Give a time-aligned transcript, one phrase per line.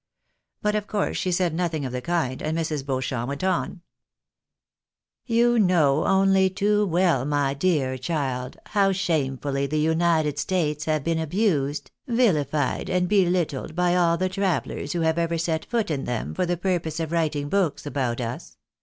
[0.63, 2.83] But of course she said nothing of ■jihe kind, and Mrs.
[2.83, 3.81] Beauchamp went on—
[5.27, 9.67] 66 THE BARNABYS IN AMERICA." You know only too well, my dear cHld, how shamefully
[9.67, 15.01] the United States have been abused, vihfied, and be littled by all the travellers who
[15.01, 18.57] have ever set foot in them for the purpose of writing books about us.